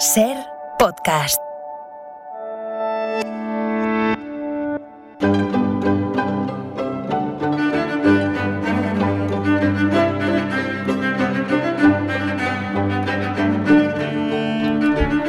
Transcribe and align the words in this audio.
Ser 0.00 0.34
podcast. 0.78 1.38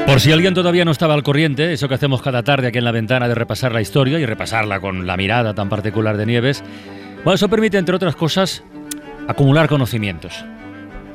Por 0.08 0.22
si 0.22 0.32
alguien 0.32 0.54
todavía 0.54 0.86
no 0.86 0.92
estaba 0.92 1.16
al 1.16 1.24
corriente, 1.24 1.74
eso 1.74 1.90
que 1.90 1.96
hacemos 1.96 2.22
cada 2.22 2.44
tarde 2.44 2.68
aquí 2.68 2.78
en 2.78 2.86
la 2.86 2.94
ventana 2.94 3.28
de 3.28 3.36
repasar 3.36 3.74
la 3.74 3.82
historia 3.82 4.20
y 4.20 4.26
repasarla 4.26 4.80
con 4.80 5.06
la 5.06 5.18
mirada 5.18 5.54
tan 5.54 5.68
particular 5.68 6.16
de 6.16 6.26
Nieves, 6.26 6.64
bueno, 7.26 7.34
eso 7.34 7.50
permite, 7.50 7.78
entre 7.78 7.98
otras 7.98 8.16
cosas, 8.16 8.64
acumular 9.28 9.68
conocimientos, 9.68 10.46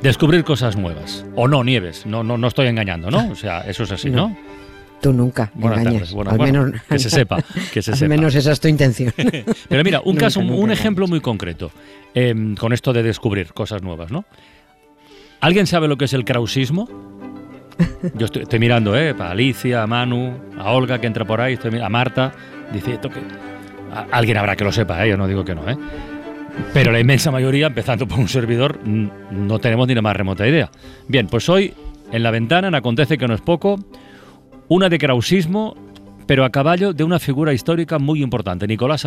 descubrir 0.01 0.43
cosas 0.43 0.75
nuevas. 0.77 1.25
O 1.35 1.47
no, 1.47 1.63
Nieves, 1.63 2.05
no, 2.05 2.23
no, 2.23 2.37
no 2.37 2.47
estoy 2.47 2.67
engañando, 2.67 3.09
¿no? 3.11 3.29
O 3.31 3.35
sea, 3.35 3.61
eso 3.61 3.83
es 3.83 3.91
así, 3.91 4.09
¿no? 4.09 4.35
Tú 5.01 5.13
nunca 5.13 5.51
engañas. 5.55 5.83
tardes. 5.83 6.11
Bueno, 6.13 6.31
al 6.31 6.37
bueno, 6.37 6.63
menos, 6.65 6.81
que 6.89 6.97
se 6.99 7.09
sepa, 7.11 7.37
que 7.71 7.81
se 7.83 7.91
al 7.93 7.97
sepa. 7.97 8.09
menos 8.09 8.33
esa 8.33 8.51
es 8.51 8.59
tu 8.59 8.67
intención. 8.67 9.13
Pero 9.69 9.83
mira, 9.83 9.99
un 9.99 10.13
Nunca, 10.13 10.25
caso, 10.25 10.41
nunca 10.41 10.55
un 10.55 10.71
ejemplo 10.71 11.07
muy 11.07 11.21
concreto, 11.21 11.71
em, 12.15 12.55
con 12.55 12.73
esto 12.73 12.93
de 12.93 13.03
descubrir 13.03 13.53
cosas 13.53 13.83
nuevas, 13.83 14.11
¿no? 14.11 14.25
¿Alguien 15.39 15.67
sabe 15.67 15.87
lo 15.87 15.97
que 15.97 16.05
es 16.05 16.13
el 16.13 16.25
krausismo? 16.25 16.89
Yo 18.15 18.25
estoy, 18.25 18.41
estoy 18.41 18.57
mirando, 18.57 18.97
¿eh? 18.97 19.13
A 19.19 19.29
Alicia, 19.29 19.83
a 19.83 19.87
Manu, 19.87 20.33
a 20.57 20.71
Olga 20.71 20.99
que 20.99 21.05
entra 21.05 21.25
por 21.25 21.41
ahí, 21.41 21.53
estoy 21.53 21.79
a 21.79 21.89
Marta. 21.89 22.31
Dice 22.73 22.93
esto 22.93 23.09
que. 23.09 23.19
alguien 24.11 24.37
habrá 24.37 24.55
que 24.55 24.63
lo 24.63 24.71
sepa, 24.71 25.05
¿eh? 25.05 25.09
Yo 25.11 25.17
no 25.17 25.27
digo 25.27 25.45
que 25.45 25.53
no, 25.53 25.69
¿eh? 25.69 25.77
Pero 26.73 26.91
la 26.91 26.99
inmensa 26.99 27.31
mayoría, 27.31 27.67
empezando 27.67 28.07
por 28.07 28.19
un 28.19 28.27
servidor, 28.27 28.79
no 28.85 29.59
tenemos 29.59 29.87
ni 29.87 29.95
la 29.95 30.01
más 30.01 30.15
remota 30.15 30.47
idea. 30.47 30.69
Bien, 31.07 31.27
pues 31.27 31.49
hoy, 31.49 31.73
en 32.11 32.23
la 32.23 32.31
ventana, 32.31 32.67
en 32.67 32.75
Acontece 32.75 33.17
que 33.17 33.27
no 33.27 33.33
es 33.33 33.41
poco, 33.41 33.79
una 34.67 34.89
de 34.89 34.97
krausismo, 34.97 35.75
pero 36.25 36.45
a 36.45 36.49
caballo 36.51 36.93
de 36.93 37.03
una 37.03 37.19
figura 37.19 37.53
histórica 37.53 37.99
muy 37.99 38.21
importante, 38.21 38.67
Nicolás 38.67 39.05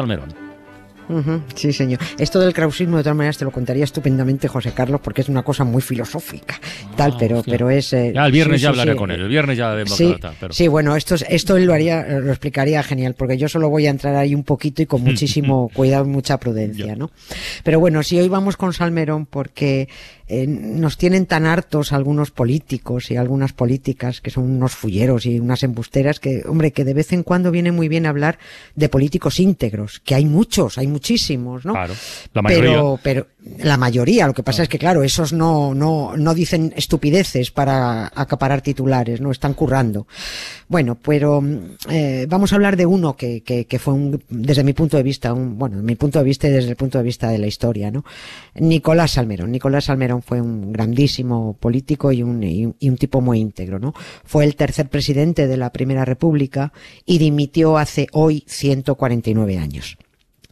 Sí, 1.55 1.73
señor. 1.73 1.99
Esto 2.19 2.41
del 2.41 2.53
krausismo, 2.53 2.97
de 2.97 3.03
todas 3.03 3.17
maneras, 3.17 3.39
te 3.39 3.45
lo 3.45 3.51
contaría 3.51 3.85
estupendamente 3.85 4.49
José 4.49 4.73
Carlos, 4.73 5.01
porque 5.03 5.21
es 5.23 5.29
una 5.29 5.43
cosa 5.43 5.65
muy 5.65 5.83
filosófica. 5.83 6.59
tal, 6.97 7.17
pero, 7.19 7.39
hostia. 7.39 7.53
pero 7.53 7.71
es. 7.71 7.93
eh, 7.93 8.13
Ya 8.15 8.27
el 8.27 8.33
viernes 8.33 8.61
sí, 8.61 8.65
ya 8.65 8.69
hablaré 8.71 8.93
sí. 8.93 8.99
con 8.99 9.11
él. 9.11 9.21
El 9.21 9.29
viernes 9.29 9.57
ya 9.59 9.71
vemos 9.75 9.97
Sí, 9.97 10.15
pero- 10.39 10.53
sí, 10.53 10.69
bueno, 10.69 10.97
esto, 10.97 11.15
es- 11.15 11.25
esto 11.29 11.57
él 11.57 11.65
lo 11.65 11.73
haría, 11.75 12.03
lo 12.07 12.31
explicaría 12.31 12.83
genial, 12.83 13.15
porque 13.15 13.37
yo 13.39 13.49
solo 13.49 13.69
voy 13.69 13.87
a 13.87 13.91
entrar 13.91 14.15
ahí 14.17 14.35
un 14.35 14.45
poquito 14.45 14.83
y 14.83 14.87
con 14.87 15.03
muchísimo 15.05 15.71
cuidado 15.75 16.05
y 16.05 16.09
mucha 16.09 16.39
prudencia. 16.39 16.95
¿no? 16.97 17.11
Pero 17.65 17.81
bueno, 17.81 18.03
sí, 18.03 18.19
hoy 18.19 18.29
vamos 18.29 18.57
con 18.57 18.73
Salmerón 18.73 19.27
porque 19.27 19.89
eh, 20.33 20.47
nos 20.47 20.97
tienen 20.97 21.27
tan 21.27 21.45
hartos 21.45 21.93
algunos 21.93 22.31
políticos 22.31 23.11
y 23.11 23.17
algunas 23.17 23.53
políticas 23.53 24.21
que 24.21 24.31
son 24.31 24.45
unos 24.45 24.77
fulleros 24.77 25.27
y 25.27 25.41
unas 25.41 25.65
embusteras 25.65 26.21
que, 26.21 26.45
hombre, 26.47 26.71
que 26.71 26.85
de 26.85 26.95
vez 26.95 27.13
en 27.13 27.25
cuando 27.25 27.51
viene 27.51 27.73
muy 27.73 27.89
bien 27.89 28.07
hablar 28.07 28.39
de 28.77 28.89
políticos 28.89 29.41
íntegros, 29.41 29.99
que 29.99 30.15
hay 30.15 30.27
muchos, 30.27 30.79
hay 30.79 30.87
muchísimos, 30.87 31.65
¿no? 31.65 31.73
Claro, 31.73 31.95
la 32.33 32.43
mayoría. 32.43 32.71
Pero, 32.71 33.01
pero 33.03 33.27
la 33.59 33.77
mayoría, 33.77 34.27
lo 34.27 34.35
que 34.35 34.43
pasa 34.43 34.63
es 34.63 34.69
que, 34.69 34.79
claro, 34.79 35.03
esos 35.03 35.33
no, 35.33 35.75
no, 35.75 36.17
no 36.17 36.35
dicen 36.35 36.73
estupideces 36.77 37.51
para 37.51 38.11
acaparar 38.15 38.61
titulares, 38.61 39.21
no 39.21 39.31
están 39.31 39.55
currando. 39.55 40.07
Bueno, 40.69 40.99
pero 41.01 41.41
mm, 41.41 41.59
eh, 41.89 42.27
vamos 42.29 42.53
a 42.53 42.57
hablar 42.57 42.77
de 42.77 42.87
uno 42.87 43.17
que, 43.17 43.43
que, 43.43 43.65
que 43.65 43.79
fue 43.79 43.95
un, 43.95 44.23
desde 44.29 44.65
mi 44.65 44.73
punto 44.73 44.97
de 44.97 45.03
vista, 45.03 45.33
un, 45.33 45.59
bueno, 45.59 45.77
desde 45.77 45.87
mi 45.87 45.97
punto 45.97 46.19
de 46.19 46.25
vista 46.25 46.49
y 46.49 46.51
desde 46.51 46.71
el 46.71 46.77
punto 46.77 46.99
de 46.99 47.05
vista 47.05 47.31
de 47.31 47.39
la 47.39 47.47
historia, 47.47 47.91
¿no? 47.91 48.05
Nicolás 48.55 49.13
Salmerón. 49.13 49.51
Nicolás 49.51 49.85
Salmerón 49.85 50.23
fue 50.23 50.41
un 50.41 50.73
grandísimo 50.73 51.57
político 51.59 52.13
y 52.13 52.23
un, 52.23 52.43
y 52.43 52.67
un, 52.67 52.77
y 52.79 52.91
un 52.91 52.97
tipo 52.97 53.21
muy 53.21 53.41
íntegro, 53.41 53.79
¿no? 53.79 53.95
Fue 54.25 54.45
el 54.45 54.55
tercer 54.57 54.89
presidente 54.89 55.47
de 55.47 55.57
la 55.57 55.71
Primera 55.71 56.05
República 56.05 56.73
y 57.07 57.19
dimitió 57.19 57.79
hace 57.79 58.07
hoy 58.13 58.45
149 58.47 59.59
años 59.59 59.97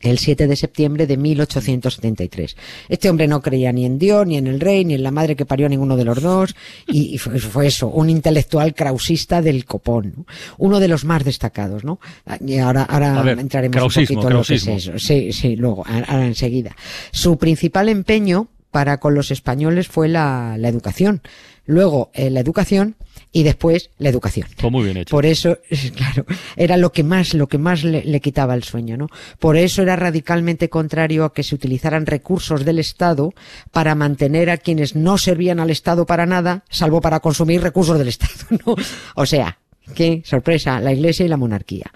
el 0.01 0.19
7 0.19 0.47
de 0.47 0.57
septiembre 0.57 1.07
de 1.07 1.17
1873. 1.17 2.57
Este 2.89 3.11
hombre 3.11 3.27
no 3.29 3.41
creía 3.41 3.73
ni 3.73 3.85
en 3.85 3.99
Dios, 3.99 4.27
ni 4.27 4.37
en 4.37 4.47
el 4.47 4.61
rey, 4.61 4.85
ni 4.85 4.95
en 4.95 5.03
la 5.03 5.11
madre 5.11 5.37
que 5.37 5.47
parió 5.47 5.67
a 5.67 5.69
ninguno 5.69 5.97
de 5.97 6.05
los 6.05 6.23
dos, 6.23 6.55
y, 6.87 7.15
y 7.15 7.19
fue, 7.19 7.39
fue 7.39 7.67
eso, 7.67 7.89
un 7.89 8.11
intelectual 8.11 8.75
krausista 8.75 9.43
del 9.43 9.65
copón, 9.65 10.15
¿no? 10.17 10.27
uno 10.59 10.81
de 10.81 10.89
los 10.89 11.05
más 11.05 11.25
destacados, 11.25 11.85
¿no? 11.85 12.01
Y 12.45 12.59
ahora, 12.59 12.83
ahora 12.83 13.23
ver, 13.23 13.39
entraremos 13.39 13.97
un 13.97 14.05
poquito 14.05 14.29
en 14.29 14.35
lo 14.35 14.43
que 14.43 14.55
es 14.55 14.67
eso. 14.67 14.99
Sí, 14.99 15.33
sí, 15.33 15.57
luego, 15.57 15.85
ahora 15.87 16.27
enseguida. 16.27 16.77
Su 17.11 17.39
principal 17.39 17.89
empeño 17.89 18.49
para 18.71 19.01
con 19.01 19.15
los 19.15 19.31
españoles 19.31 19.89
fue 19.89 20.09
la, 20.09 20.57
la 20.59 20.69
educación. 20.69 21.23
Luego, 21.69 22.11
eh, 22.15 22.31
la 22.31 22.41
educación 22.41 22.97
y 23.31 23.43
después 23.43 23.91
la 23.99 24.09
educación. 24.09 24.49
Fue 24.57 24.71
muy 24.71 24.85
bien 24.85 24.97
hecho. 24.97 25.15
Por 25.15 25.27
eso, 25.27 25.59
claro, 25.95 26.25
era 26.57 26.79
lo 26.79 26.93
que 26.93 27.05
más, 27.05 27.35
lo 27.35 27.47
que 27.47 27.59
más 27.59 27.85
le, 27.85 28.03
le 28.05 28.21
quitaba 28.21 28.55
el 28.55 28.65
sueño, 28.65 28.97
¿no? 28.97 29.09
Por 29.39 29.59
eso 29.59 29.83
era 29.83 29.95
radicalmente 29.95 30.71
contrario 30.71 31.27
a 31.27 31.35
que 31.35 31.43
se 31.43 31.55
utilizaran 31.55 32.07
recursos 32.07 32.65
del 32.65 32.79
Estado 32.79 33.35
para 33.71 33.95
mantener 33.95 34.49
a 34.49 34.57
quienes 34.57 34.97
no 34.97 35.19
servían 35.19 35.61
al 35.61 35.69
Estado 35.69 36.07
para 36.07 36.25
nada, 36.25 36.65
salvo 36.71 37.03
para 37.03 37.21
consumir 37.21 37.61
recursos 37.61 37.99
del 37.99 38.09
Estado, 38.09 38.33
¿no? 38.67 38.75
O 39.15 39.27
sea, 39.27 39.59
qué 39.95 40.23
sorpresa, 40.25 40.81
la 40.81 40.93
Iglesia 40.93 41.25
y 41.25 41.29
la 41.29 41.37
monarquía. 41.37 41.91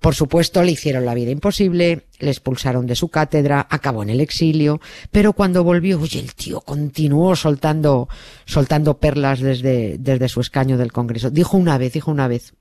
Por 0.00 0.14
supuesto, 0.14 0.62
le 0.62 0.72
hicieron 0.72 1.04
la 1.04 1.14
vida 1.14 1.30
imposible, 1.30 2.06
le 2.18 2.30
expulsaron 2.30 2.86
de 2.86 2.94
su 2.94 3.08
cátedra, 3.08 3.66
acabó 3.70 4.02
en 4.02 4.10
el 4.10 4.20
exilio, 4.20 4.80
pero 5.10 5.32
cuando 5.32 5.64
volvió, 5.64 6.00
oye, 6.00 6.20
el 6.20 6.34
tío 6.34 6.60
continuó 6.60 7.36
soltando, 7.36 8.08
soltando 8.44 8.98
perlas 8.98 9.40
desde, 9.40 9.98
desde 9.98 10.28
su 10.28 10.40
escaño 10.40 10.76
del 10.76 10.92
Congreso. 10.92 11.30
Dijo 11.30 11.56
una 11.56 11.78
vez, 11.78 11.92
dijo 11.92 12.10
una 12.10 12.28
vez, 12.28 12.54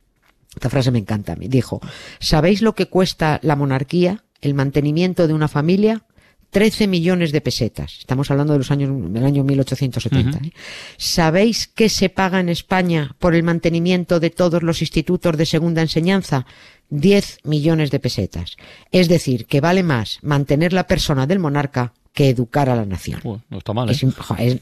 esta 0.56 0.69
frase 0.69 0.91
me 0.91 1.00
encanta 1.00 1.34
a 1.34 1.35
mí, 1.35 1.47
dijo, 1.47 1.81
¿sabéis 2.19 2.62
lo 2.62 2.75
que 2.75 2.88
cuesta 2.88 3.40
la 3.44 3.56
monarquía, 3.56 4.23
el 4.41 4.53
mantenimiento 4.53 5.28
de 5.28 5.34
una 5.34 5.47
familia? 5.47 6.06
13 6.50 6.88
millones 6.88 7.31
de 7.31 7.41
pesetas. 7.41 7.97
Estamos 8.00 8.31
hablando 8.31 8.53
de 8.53 8.59
los 8.59 8.72
años, 8.72 8.91
del 9.11 9.25
año 9.25 9.44
1870. 9.44 10.38
¿eh? 10.38 10.51
¿Sabéis 10.97 11.67
qué 11.67 11.89
se 11.89 12.09
paga 12.09 12.39
en 12.39 12.50
España 12.50 13.16
por 13.19 13.35
el 13.35 13.44
mantenimiento 13.44 14.19
de 14.19 14.29
todos 14.29 14.63
los 14.63 14.81
institutos 14.81 15.38
de 15.38 15.45
segunda 15.45 15.81
enseñanza? 15.81 16.45
10 16.89 17.39
millones 17.44 17.91
de 17.91 18.00
pesetas. 18.00 18.57
Es 18.91 19.07
decir, 19.09 19.45
que 19.45 19.61
vale 19.61 19.84
más 19.84 20.19
mantener 20.22 20.72
la 20.72 20.88
persona 20.88 21.28
del 21.28 21.39
monarca 21.39 21.94
que 22.16 22.30
educar 22.30 22.70
a 22.70 22.76
la 22.76 22.86
nación. 22.86 23.20
Uy, 23.24 23.40
no 23.50 23.59
está 23.59 23.74
mal, 23.74 23.88
¿eh? 23.90 23.92
Es, 23.92 24.03
jo, 24.16 24.36
es- 24.40 24.62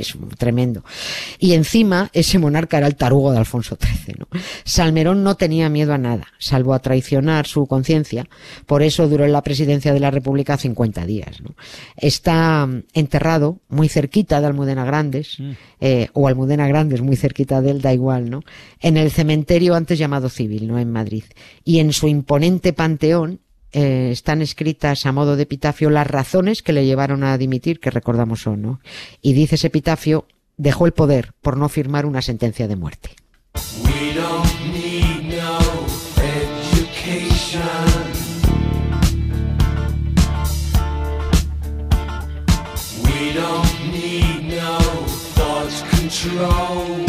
es 0.00 0.16
tremendo. 0.38 0.84
Y 1.38 1.52
encima, 1.52 2.08
ese 2.14 2.38
monarca 2.38 2.78
era 2.78 2.86
el 2.86 2.96
tarugo 2.96 3.32
de 3.32 3.38
Alfonso 3.38 3.76
XIII. 3.78 4.14
¿no? 4.18 4.28
Salmerón 4.64 5.22
no 5.24 5.34
tenía 5.34 5.68
miedo 5.68 5.92
a 5.92 5.98
nada, 5.98 6.28
salvo 6.38 6.72
a 6.72 6.78
traicionar 6.78 7.46
su 7.46 7.66
conciencia. 7.66 8.26
Por 8.66 8.82
eso 8.82 9.08
duró 9.08 9.24
en 9.24 9.32
la 9.32 9.42
presidencia 9.42 9.92
de 9.92 10.00
la 10.00 10.10
República 10.10 10.56
50 10.56 11.04
días. 11.04 11.40
¿no? 11.42 11.54
Está 11.96 12.66
mm, 12.66 12.84
enterrado 12.94 13.58
muy 13.68 13.88
cerquita 13.88 14.40
de 14.40 14.46
Almudena 14.46 14.84
Grandes, 14.84 15.38
eh, 15.80 16.08
o 16.12 16.28
Almudena 16.28 16.68
Grandes 16.68 17.02
muy 17.02 17.16
cerquita 17.16 17.60
de 17.60 17.72
él, 17.72 17.82
da 17.82 17.92
igual, 17.92 18.30
¿no? 18.30 18.42
En 18.80 18.96
el 18.96 19.10
cementerio 19.10 19.74
antes 19.74 19.98
llamado 19.98 20.28
Civil, 20.28 20.68
¿no? 20.68 20.78
En 20.78 20.90
Madrid. 20.92 21.24
Y 21.64 21.80
en 21.80 21.92
su 21.92 22.06
imponente 22.08 22.72
panteón 22.72 23.40
eh, 23.72 24.10
están 24.12 24.42
escritas 24.42 25.06
a 25.06 25.12
modo 25.12 25.36
de 25.36 25.42
epitafio 25.44 25.90
las 25.90 26.06
razones 26.06 26.62
que 26.62 26.72
le 26.72 26.86
llevaron 26.86 27.24
a 27.24 27.36
dimitir, 27.38 27.80
que 27.80 27.90
recordamos 27.90 28.42
son, 28.42 28.62
¿no? 28.62 28.80
Y 29.20 29.32
dice 29.32 29.56
ese 29.56 29.68
epitafio, 29.68 30.26
dejó 30.56 30.86
el 30.86 30.92
poder 30.92 31.32
por 31.42 31.56
no 31.56 31.68
firmar 31.68 32.06
una 32.06 32.22
sentencia 32.22 32.68
de 32.68 32.76
muerte. 32.76 33.10
We 33.54 34.14
don't 34.14 34.72
need 34.72 35.30
no 35.30 35.86
control. 46.08 47.05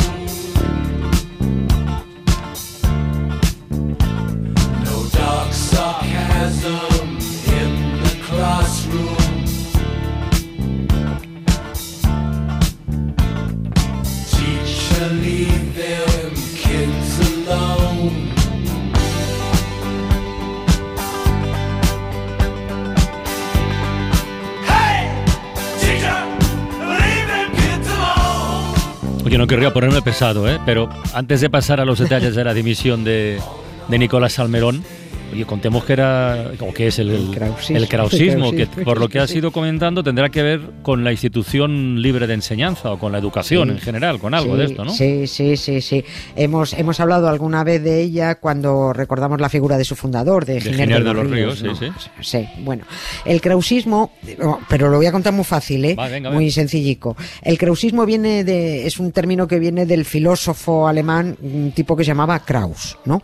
Oye, 29.28 29.38
no 29.38 29.46
querría 29.46 29.74
ponerme 29.74 30.02
pesado, 30.02 30.50
¿eh? 30.50 30.58
Pero 30.66 30.88
antes 31.14 31.42
de 31.42 31.50
pasar 31.50 31.82
a 31.82 31.86
los 31.86 32.00
detalles 32.00 32.34
de 32.34 32.46
la 32.46 32.54
dimisión 32.54 33.04
de, 33.04 33.42
de 33.90 33.98
Nicolás 34.00 34.32
Salmerón, 34.32 34.86
Oye, 35.34 35.46
contemos 35.46 35.84
que 35.84 35.94
era, 35.94 36.52
o 36.60 36.74
que 36.74 36.88
es 36.88 37.00
el, 37.00 37.10
el, 37.10 37.32
krausismo. 37.32 37.78
el 37.78 37.88
krausismo, 37.88 38.50
El 38.52 38.56
que 38.70 38.84
por 38.86 39.00
lo 39.00 39.10
que 39.10 39.20
has 39.20 39.30
sí. 39.30 39.40
ido 39.40 39.52
comentando 39.52 40.02
tendrá 40.04 40.30
que 40.30 40.42
ver 40.42 40.62
con 40.82 41.04
la 41.04 41.12
institución 41.12 42.02
libre 42.02 42.28
de 42.28 42.34
enseñanza 42.36 42.92
o 42.92 42.98
con 43.00 43.12
la 43.12 43.18
educación 43.18 43.68
Sí. 43.68 43.74
en 43.76 43.80
general, 43.80 44.20
con 44.20 44.34
algo 44.34 44.54
Sí, 44.54 44.60
de 44.60 44.66
esto, 44.66 44.86
¿no? 44.86 44.92
Sí, 44.92 45.28
sí, 45.28 45.58
sí, 45.58 45.82
sí. 45.82 46.04
Hemos, 46.36 46.74
hemos 46.74 47.00
hablado 47.00 47.28
alguna 47.28 47.64
vez 47.64 47.84
de 47.84 48.02
ella 48.02 48.36
cuando 48.36 48.94
recordamos 48.94 49.42
la 49.42 49.50
figura 49.50 49.78
de 49.78 49.84
su 49.84 49.96
fundador, 49.96 50.46
de, 50.46 50.56
De 50.56 50.74
Giner, 50.74 51.04
de 51.04 51.14
los 51.14 51.30
Ríos, 51.30 51.62
¿no? 51.64 51.76
sí, 51.76 51.88
Sí, 52.22 52.48
bueno. 52.60 52.86
El 53.26 53.42
krausismo, 53.42 54.12
oh, 54.44 54.60
pero 54.70 54.90
lo 54.90 54.98
voy 54.98 55.08
a 55.08 55.12
contar 55.12 55.34
muy 55.34 55.44
fácil, 55.46 55.84
¿eh? 55.86 55.96
Va, 55.96 56.08
venga, 56.08 56.30
muy 56.32 56.46
venga. 56.46 56.54
sencillico. 56.56 57.18
El 57.42 57.58
krausismo 57.58 58.06
viene 58.06 58.44
de, 58.44 58.88
es 58.88 58.98
un 59.00 59.12
término 59.12 59.48
que 59.48 59.60
viene 59.60 59.86
del 59.86 60.06
filósofo 60.06 60.88
alemán, 60.88 61.38
un 61.42 61.72
tipo 61.74 61.96
que 61.98 62.04
se 62.04 62.08
llamaba 62.10 62.40
Kraus, 62.40 62.98
¿no? 63.06 63.22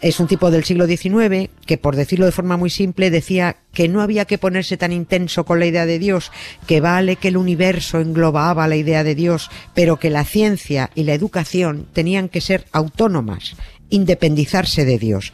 Es 0.00 0.20
un 0.20 0.26
tipo 0.26 0.50
del 0.50 0.64
siglo 0.64 0.86
XIX 0.86 1.48
que, 1.64 1.78
por 1.78 1.96
decirlo 1.96 2.26
de 2.26 2.32
forma 2.32 2.58
muy 2.58 2.68
simple, 2.68 3.10
decía 3.10 3.56
que 3.72 3.88
no 3.88 4.02
había 4.02 4.26
que 4.26 4.36
ponerse 4.36 4.76
tan 4.76 4.92
intenso 4.92 5.44
con 5.44 5.58
la 5.58 5.66
idea 5.66 5.86
de 5.86 5.98
Dios, 5.98 6.32
que 6.66 6.80
vale 6.80 7.16
que 7.16 7.28
el 7.28 7.38
universo 7.38 8.00
englobaba 8.00 8.68
la 8.68 8.76
idea 8.76 9.04
de 9.04 9.14
Dios, 9.14 9.50
pero 9.74 9.98
que 9.98 10.10
la 10.10 10.24
ciencia 10.24 10.90
y 10.94 11.04
la 11.04 11.14
educación 11.14 11.86
tenían 11.92 12.28
que 12.28 12.42
ser 12.42 12.66
autónomas, 12.72 13.56
independizarse 13.88 14.84
de 14.84 14.98
Dios. 14.98 15.32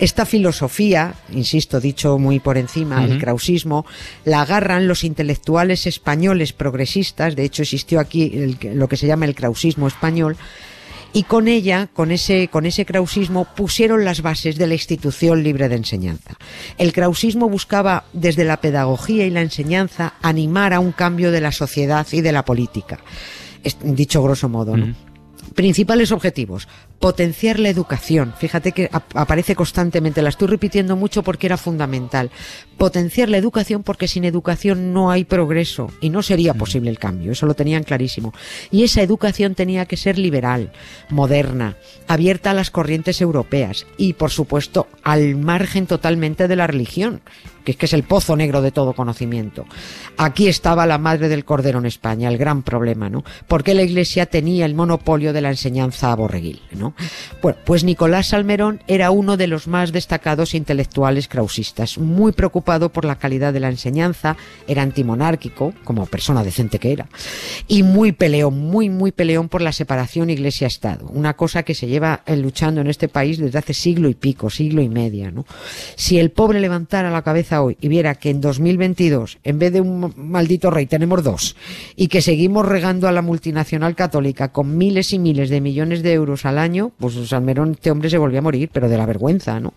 Esta 0.00 0.24
filosofía, 0.24 1.14
insisto, 1.30 1.78
dicho 1.78 2.18
muy 2.18 2.40
por 2.40 2.56
encima, 2.56 3.04
el 3.04 3.18
krausismo, 3.18 3.84
la 4.24 4.40
agarran 4.40 4.88
los 4.88 5.04
intelectuales 5.04 5.86
españoles 5.86 6.54
progresistas, 6.54 7.36
de 7.36 7.44
hecho 7.44 7.62
existió 7.62 8.00
aquí 8.00 8.32
el 8.34 8.78
lo 8.78 8.88
que 8.88 8.96
se 8.96 9.06
llama 9.06 9.26
el 9.26 9.34
krausismo 9.34 9.86
español, 9.86 10.38
y 11.12 11.24
con 11.24 11.48
ella, 11.48 11.88
con 11.92 12.10
ese, 12.12 12.48
con 12.48 12.66
ese 12.66 12.84
krausismo, 12.84 13.44
pusieron 13.56 14.04
las 14.04 14.22
bases 14.22 14.56
de 14.56 14.66
la 14.66 14.74
institución 14.74 15.42
libre 15.42 15.68
de 15.68 15.76
enseñanza. 15.76 16.36
El 16.78 16.92
krausismo 16.92 17.48
buscaba, 17.48 18.04
desde 18.12 18.44
la 18.44 18.60
pedagogía 18.60 19.26
y 19.26 19.30
la 19.30 19.40
enseñanza, 19.42 20.14
animar 20.22 20.72
a 20.72 20.80
un 20.80 20.92
cambio 20.92 21.32
de 21.32 21.40
la 21.40 21.52
sociedad 21.52 22.06
y 22.12 22.20
de 22.20 22.32
la 22.32 22.44
política. 22.44 22.98
Es- 23.64 23.76
dicho 23.82 24.22
grosso 24.22 24.48
modo, 24.48 24.76
¿no? 24.76 24.94
Principales 25.54 26.12
objetivos. 26.12 26.68
Potenciar 27.00 27.58
la 27.58 27.70
educación. 27.70 28.34
Fíjate 28.36 28.72
que 28.72 28.90
ap- 28.92 29.16
aparece 29.16 29.56
constantemente, 29.56 30.20
la 30.20 30.28
estoy 30.28 30.48
repitiendo 30.48 30.96
mucho 30.96 31.22
porque 31.22 31.46
era 31.46 31.56
fundamental. 31.56 32.30
Potenciar 32.76 33.30
la 33.30 33.38
educación 33.38 33.82
porque 33.82 34.06
sin 34.06 34.26
educación 34.26 34.92
no 34.92 35.10
hay 35.10 35.24
progreso 35.24 35.90
y 36.02 36.10
no 36.10 36.22
sería 36.22 36.52
posible 36.52 36.90
el 36.90 36.98
cambio. 36.98 37.32
Eso 37.32 37.46
lo 37.46 37.54
tenían 37.54 37.84
clarísimo. 37.84 38.34
Y 38.70 38.84
esa 38.84 39.00
educación 39.00 39.54
tenía 39.54 39.86
que 39.86 39.96
ser 39.96 40.18
liberal, 40.18 40.72
moderna, 41.08 41.76
abierta 42.06 42.50
a 42.50 42.54
las 42.54 42.70
corrientes 42.70 43.22
europeas 43.22 43.86
y, 43.96 44.12
por 44.12 44.30
supuesto, 44.30 44.86
al 45.02 45.36
margen 45.36 45.86
totalmente 45.86 46.48
de 46.48 46.56
la 46.56 46.66
religión 46.66 47.22
que 47.64 47.72
es 47.72 47.76
que 47.76 47.86
es 47.86 47.92
el 47.92 48.02
pozo 48.02 48.36
negro 48.36 48.62
de 48.62 48.72
todo 48.72 48.92
conocimiento. 48.92 49.64
Aquí 50.16 50.48
estaba 50.48 50.86
la 50.86 50.98
madre 50.98 51.28
del 51.28 51.44
cordero 51.44 51.78
en 51.78 51.86
España, 51.86 52.28
el 52.28 52.38
gran 52.38 52.62
problema, 52.62 53.08
¿no? 53.08 53.24
Porque 53.48 53.74
la 53.74 53.82
Iglesia 53.82 54.26
tenía 54.26 54.66
el 54.66 54.74
monopolio 54.74 55.32
de 55.32 55.40
la 55.40 55.50
enseñanza 55.50 56.12
aborreguil, 56.12 56.60
¿no? 56.72 56.94
Bueno, 57.42 57.58
pues 57.64 57.84
Nicolás 57.84 58.28
Salmerón 58.28 58.82
era 58.86 59.10
uno 59.10 59.36
de 59.36 59.46
los 59.46 59.66
más 59.66 59.92
destacados 59.92 60.54
intelectuales 60.54 61.28
krausistas, 61.28 61.98
muy 61.98 62.32
preocupado 62.32 62.90
por 62.90 63.04
la 63.04 63.16
calidad 63.16 63.52
de 63.52 63.60
la 63.60 63.68
enseñanza, 63.68 64.36
era 64.66 64.82
antimonárquico, 64.82 65.74
como 65.84 66.06
persona 66.06 66.44
decente 66.44 66.78
que 66.78 66.92
era, 66.92 67.08
y 67.66 67.82
muy 67.82 68.12
peleón, 68.12 68.58
muy, 68.58 68.88
muy 68.88 69.12
peleón 69.12 69.48
por 69.48 69.62
la 69.62 69.72
separación 69.72 70.30
Iglesia-Estado, 70.30 71.06
una 71.08 71.34
cosa 71.34 71.62
que 71.62 71.74
se 71.74 71.86
lleva 71.86 72.22
eh, 72.26 72.36
luchando 72.36 72.80
en 72.80 72.86
este 72.86 73.08
país 73.08 73.38
desde 73.38 73.58
hace 73.58 73.74
siglo 73.74 74.08
y 74.08 74.14
pico, 74.14 74.50
siglo 74.50 74.82
y 74.82 74.88
media, 74.88 75.30
¿no? 75.30 75.46
Si 75.96 76.18
el 76.18 76.30
pobre 76.30 76.60
levantara 76.60 77.10
la 77.10 77.22
cabeza 77.22 77.49
hoy 77.58 77.76
y 77.80 77.88
viera 77.88 78.14
que 78.14 78.30
en 78.30 78.40
2022, 78.40 79.38
en 79.42 79.58
vez 79.58 79.72
de 79.72 79.80
un 79.80 80.12
maldito 80.16 80.70
rey, 80.70 80.86
tenemos 80.86 81.22
dos, 81.22 81.56
y 81.96 82.08
que 82.08 82.22
seguimos 82.22 82.66
regando 82.66 83.08
a 83.08 83.12
la 83.12 83.22
multinacional 83.22 83.94
católica 83.94 84.52
con 84.52 84.76
miles 84.76 85.12
y 85.12 85.18
miles 85.18 85.50
de 85.50 85.60
millones 85.60 86.02
de 86.02 86.12
euros 86.12 86.44
al 86.44 86.58
año, 86.58 86.92
pues 86.98 87.14
Salmerón, 87.28 87.72
este 87.72 87.90
hombre 87.90 88.10
se 88.10 88.18
volvió 88.18 88.38
a 88.38 88.42
morir, 88.42 88.70
pero 88.72 88.88
de 88.88 88.96
la 88.96 89.06
vergüenza, 89.06 89.58
¿no? 89.58 89.74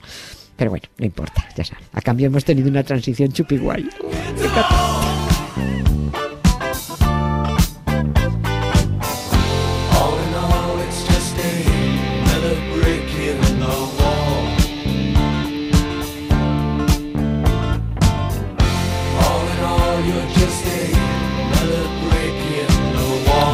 Pero 0.55 0.69
bueno, 0.69 0.85
no 0.97 1.05
importa, 1.05 1.47
ya 1.55 1.63
sabes. 1.63 1.85
A 1.93 2.01
cambio 2.01 2.27
hemos 2.27 2.45
tenido 2.45 2.69
una 2.69 2.83
transición 2.83 3.31
chupiguay. 3.31 3.89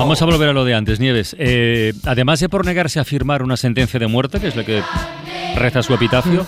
Vamos 0.09 0.23
a 0.23 0.25
volver 0.25 0.50
a 0.50 0.53
lo 0.53 0.65
de 0.65 0.73
antes, 0.73 1.00
Nieves. 1.00 1.35
Eh, 1.38 1.94
además 2.03 2.39
de 2.39 2.50
por 2.50 2.65
negarse 2.65 3.00
a 3.00 3.06
firmar 3.06 3.44
una 3.44 3.56
sentencia 3.56 4.00
de 4.00 4.07
muerte, 4.07 4.39
que 4.39 4.47
es 4.47 4.56
la 4.56 4.63
que 4.63 4.81
reza 5.56 5.83
su 5.83 5.94
epitafio, 5.94 6.47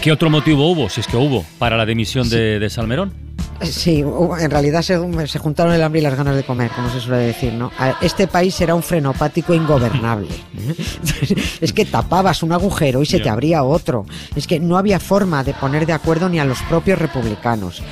¿qué 0.00 0.10
otro 0.10 0.30
motivo 0.30 0.66
hubo, 0.70 0.88
si 0.88 1.02
es 1.02 1.06
que 1.06 1.18
hubo, 1.18 1.44
para 1.58 1.76
la 1.76 1.84
dimisión 1.84 2.30
de, 2.30 2.58
de 2.58 2.70
Salmerón? 2.70 3.12
Sí, 3.60 4.00
en 4.00 4.50
realidad 4.50 4.80
se, 4.80 4.98
se 5.26 5.38
juntaron 5.38 5.74
el 5.74 5.82
hambre 5.82 6.00
y 6.00 6.02
las 6.02 6.16
ganas 6.16 6.34
de 6.34 6.42
comer, 6.42 6.70
como 6.70 6.88
se 6.88 7.00
suele 7.00 7.24
decir, 7.24 7.52
¿no? 7.52 7.70
Este 8.00 8.26
país 8.26 8.58
era 8.62 8.74
un 8.74 8.82
frenopático 8.82 9.52
ingobernable. 9.52 10.28
es 11.60 11.72
que 11.74 11.84
tapabas 11.84 12.42
un 12.42 12.52
agujero 12.52 13.02
y 13.02 13.06
se 13.06 13.20
te 13.20 13.28
abría 13.28 13.62
otro. 13.62 14.06
Es 14.34 14.46
que 14.46 14.58
no 14.58 14.78
había 14.78 14.98
forma 15.00 15.44
de 15.44 15.52
poner 15.52 15.84
de 15.84 15.92
acuerdo 15.92 16.30
ni 16.30 16.38
a 16.38 16.46
los 16.46 16.62
propios 16.62 16.98
republicanos. 16.98 17.82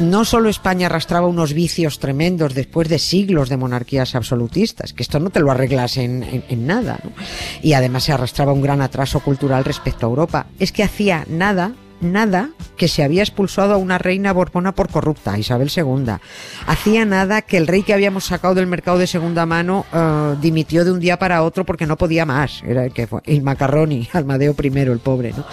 No 0.00 0.24
solo 0.24 0.48
España 0.48 0.86
arrastraba 0.86 1.26
unos 1.26 1.52
vicios 1.54 1.98
tremendos 1.98 2.54
después 2.54 2.88
de 2.88 3.00
siglos 3.00 3.48
de 3.48 3.56
monarquías 3.56 4.14
absolutistas, 4.14 4.92
que 4.92 5.02
esto 5.02 5.18
no 5.18 5.30
te 5.30 5.40
lo 5.40 5.50
arreglas 5.50 5.96
en, 5.96 6.22
en- 6.22 6.44
en 6.48 6.66
nada, 6.68 7.00
¿no? 7.02 7.10
Y 7.62 7.72
además 7.72 8.04
se 8.04 8.12
arrastraba 8.12 8.52
un 8.52 8.62
gran 8.62 8.80
atraso 8.80 9.18
cultural 9.20 9.64
respecto 9.64 10.06
a 10.06 10.08
Europa. 10.08 10.46
Es 10.60 10.70
que 10.70 10.84
hacía 10.84 11.24
nada 11.28 11.72
nada 12.00 12.50
que 12.76 12.88
se 12.88 13.02
había 13.02 13.22
expulsado 13.22 13.74
a 13.74 13.76
una 13.76 13.98
reina 13.98 14.32
borbona 14.32 14.72
por 14.72 14.88
corrupta, 14.88 15.38
Isabel 15.38 15.70
II. 15.74 16.14
Hacía 16.66 17.04
nada 17.04 17.42
que 17.42 17.56
el 17.56 17.66
rey 17.66 17.82
que 17.82 17.92
habíamos 17.92 18.24
sacado 18.24 18.54
del 18.54 18.66
mercado 18.66 18.98
de 18.98 19.06
segunda 19.06 19.46
mano 19.46 19.84
eh, 19.92 20.36
dimitió 20.40 20.84
de 20.84 20.92
un 20.92 21.00
día 21.00 21.18
para 21.18 21.42
otro 21.42 21.64
porque 21.64 21.86
no 21.86 21.96
podía 21.96 22.24
más. 22.24 22.62
Era 22.64 22.84
el 22.84 22.92
que 22.92 23.06
fue 23.06 23.20
el 23.24 23.42
macarroni, 23.42 24.08
Almadeo 24.12 24.54
I, 24.62 24.78
el 24.78 25.00
pobre, 25.00 25.32
¿no? 25.36 25.44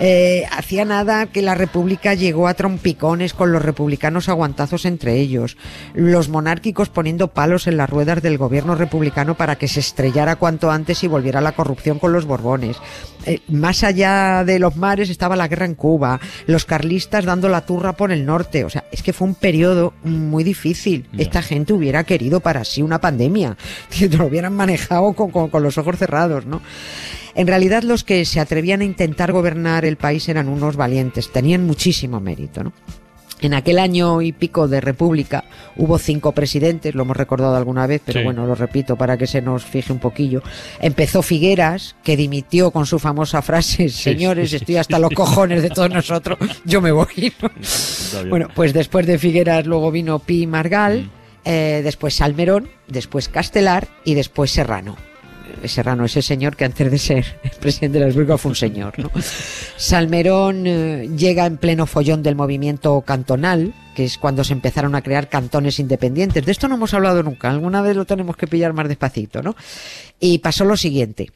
Eh, 0.00 0.46
hacía 0.50 0.84
nada 0.84 1.26
que 1.26 1.42
la 1.42 1.54
república 1.54 2.14
llegó 2.14 2.48
a 2.48 2.54
trompicones 2.54 3.34
con 3.34 3.52
los 3.52 3.62
republicanos 3.62 4.28
aguantazos 4.28 4.84
entre 4.84 5.18
ellos, 5.18 5.56
los 5.94 6.28
monárquicos 6.28 6.88
poniendo 6.88 7.28
palos 7.28 7.66
en 7.66 7.76
las 7.76 7.90
ruedas 7.90 8.22
del 8.22 8.38
gobierno 8.38 8.74
republicano 8.74 9.36
para 9.36 9.56
que 9.56 9.68
se 9.68 9.80
estrellara 9.80 10.36
cuanto 10.36 10.70
antes 10.70 11.04
y 11.04 11.08
volviera 11.08 11.40
la 11.40 11.52
corrupción 11.52 11.98
con 11.98 12.12
los 12.12 12.24
borbones. 12.24 12.76
Eh, 13.26 13.40
más 13.48 13.84
allá 13.84 14.44
de 14.44 14.58
los 14.58 14.76
mares 14.76 15.08
estaba 15.10 15.36
la 15.36 15.48
guerra 15.48 15.66
en 15.66 15.74
Cuba, 15.74 16.20
los 16.46 16.64
carlistas 16.64 17.24
dando 17.24 17.48
la 17.48 17.64
turra 17.64 17.92
por 17.94 18.10
el 18.12 18.26
norte. 18.26 18.64
O 18.64 18.70
sea, 18.70 18.84
es 18.90 19.02
que 19.02 19.12
fue 19.12 19.28
un 19.28 19.34
periodo 19.34 19.94
muy 20.04 20.44
difícil. 20.44 21.06
Esta 21.18 21.42
gente 21.42 21.72
hubiera 21.72 22.04
querido 22.04 22.40
para 22.40 22.64
sí 22.64 22.82
una 22.82 23.00
pandemia, 23.00 23.56
que 23.96 24.08
lo 24.08 24.26
hubieran 24.26 24.54
manejado 24.54 25.12
con, 25.12 25.30
con- 25.30 25.50
con 25.50 25.62
los 25.62 25.78
ojos 25.78 25.98
cerrados, 25.98 26.46
¿no? 26.46 26.60
En 27.34 27.46
realidad 27.46 27.82
los 27.82 28.04
que 28.04 28.24
se 28.26 28.40
atrevían 28.40 28.82
a 28.82 28.84
intentar 28.84 29.32
gobernar 29.32 29.84
el 29.86 29.96
país 29.96 30.28
eran 30.28 30.48
unos 30.48 30.76
valientes, 30.76 31.32
tenían 31.32 31.64
muchísimo 31.66 32.20
mérito, 32.20 32.62
¿no? 32.64 32.72
En 33.42 33.54
aquel 33.54 33.78
año 33.78 34.22
y 34.22 34.32
pico 34.32 34.68
de 34.68 34.80
república 34.80 35.44
hubo 35.76 35.98
cinco 35.98 36.32
presidentes, 36.32 36.94
lo 36.94 37.02
hemos 37.02 37.16
recordado 37.16 37.56
alguna 37.56 37.86
vez, 37.86 38.00
pero 38.04 38.20
Sí. 38.20 38.24
bueno, 38.24 38.46
lo 38.46 38.54
repito 38.54 38.96
para 38.96 39.16
que 39.18 39.26
se 39.26 39.42
nos 39.42 39.64
fije 39.64 39.92
un 39.92 39.98
poquillo. 39.98 40.42
Empezó 40.80 41.22
Figueras, 41.22 41.96
que 42.04 42.16
dimitió 42.16 42.70
con 42.70 42.86
su 42.86 42.98
famosa 42.98 43.42
frase, 43.42 43.88
señores, 43.88 44.52
estoy 44.52 44.76
hasta 44.76 44.98
los 44.98 45.10
cojones 45.10 45.62
de 45.62 45.70
todos 45.70 45.90
nosotros, 45.90 46.38
yo 46.64 46.80
me 46.80 46.92
voy. 46.92 47.32
¿no? 47.42 47.50
Bueno, 48.30 48.48
pues 48.54 48.72
después 48.72 49.06
de 49.06 49.18
Figueras 49.18 49.66
luego 49.66 49.90
vino 49.90 50.18
Pi 50.20 50.46
Margal, 50.46 51.10
eh, 51.44 51.80
después 51.82 52.14
Salmerón, 52.14 52.68
después 52.86 53.28
Castelar 53.28 53.88
y 54.04 54.14
después 54.14 54.50
Serrano. 54.52 54.96
Serrano, 55.68 56.04
ese 56.04 56.22
señor 56.22 56.56
que 56.56 56.64
antes 56.64 56.90
de 56.90 56.98
ser 56.98 57.24
presidente 57.60 57.98
de 57.98 58.00
la 58.00 58.06
República 58.08 58.38
fue 58.38 58.50
un 58.50 58.56
señor. 58.56 58.98
¿no? 58.98 59.10
Salmerón 59.76 60.66
eh, 60.66 61.08
llega 61.16 61.46
en 61.46 61.56
pleno 61.56 61.86
follón 61.86 62.22
del 62.22 62.36
movimiento 62.36 63.00
cantonal, 63.02 63.74
que 63.94 64.04
es 64.04 64.18
cuando 64.18 64.44
se 64.44 64.52
empezaron 64.52 64.94
a 64.94 65.02
crear 65.02 65.28
cantones 65.28 65.78
independientes. 65.78 66.44
De 66.44 66.52
esto 66.52 66.68
no 66.68 66.76
hemos 66.76 66.94
hablado 66.94 67.22
nunca, 67.22 67.50
alguna 67.50 67.82
vez 67.82 67.96
lo 67.96 68.04
tenemos 68.04 68.36
que 68.36 68.46
pillar 68.46 68.72
más 68.72 68.88
despacito, 68.88 69.42
¿no? 69.42 69.56
Y 70.18 70.38
pasó 70.38 70.64
lo 70.64 70.76
siguiente. 70.76 71.30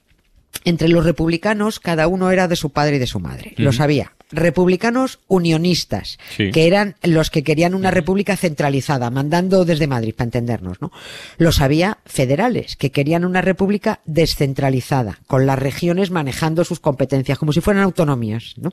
Entre 0.65 0.89
los 0.89 1.05
republicanos, 1.05 1.79
cada 1.81 2.09
uno 2.09 2.31
era 2.31 2.49
de 2.49 2.57
su 2.57 2.71
padre 2.71 2.97
y 2.97 2.99
de 2.99 3.07
su 3.07 3.21
madre. 3.21 3.53
Lo 3.57 3.73
sabía. 3.73 4.13
Republicanos 4.31 5.21
unionistas, 5.29 6.19
Sí. 6.37 6.51
que 6.51 6.67
eran 6.67 6.97
los 7.03 7.31
que 7.31 7.43
querían 7.43 7.75
una 7.75 7.91
república 7.91 8.37
centralizada, 8.37 9.11
mandando 9.11 9.65
desde 9.65 9.87
Madrid, 9.87 10.15
para 10.15 10.27
entendernos, 10.27 10.81
¿no? 10.81 10.91
Los 11.39 11.61
había 11.61 11.99
federales, 12.07 12.77
que 12.77 12.91
querían 12.91 13.25
una 13.25 13.41
república 13.41 14.01
descentralizada, 14.05 15.21
con 15.27 15.47
las 15.47 15.59
regiones 15.59 16.11
manejando 16.11 16.65
sus 16.65 16.81
competencias, 16.81 17.39
como 17.39 17.53
si 17.53 17.61
fueran 17.61 17.83
autonomías, 17.85 18.55
¿no? 18.57 18.73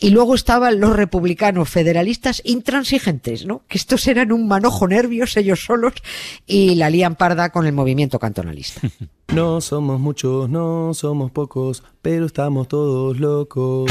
Y 0.00 0.10
luego 0.10 0.34
estaban 0.34 0.80
los 0.80 0.96
republicanos 0.96 1.68
federalistas 1.68 2.40
intransigentes, 2.44 3.44
¿no? 3.46 3.62
Que 3.68 3.78
estos 3.78 4.06
eran 4.08 4.32
un 4.32 4.48
manojo 4.48 4.88
nervios 4.88 5.36
ellos 5.36 5.64
solos 5.64 5.94
y 6.46 6.74
la 6.76 6.90
lían 6.90 7.16
parda 7.16 7.50
con 7.50 7.66
el 7.66 7.72
movimiento 7.72 8.18
cantonalista. 8.18 8.80
No 9.28 9.60
somos 9.60 10.00
muchos, 10.00 10.48
no 10.48 10.94
somos 10.94 11.30
pocos, 11.30 11.82
pero 12.00 12.24
estamos 12.24 12.66
todos 12.66 13.20
locos. 13.20 13.90